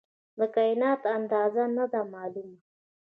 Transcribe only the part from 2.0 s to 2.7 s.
معلومه.